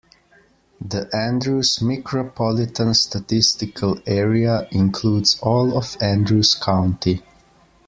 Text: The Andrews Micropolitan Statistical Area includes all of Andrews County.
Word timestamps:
The 0.83 1.15
Andrews 1.15 1.77
Micropolitan 1.77 2.95
Statistical 2.95 3.99
Area 4.07 4.67
includes 4.71 5.37
all 5.41 5.77
of 5.77 5.95
Andrews 6.01 6.55
County. 6.55 7.21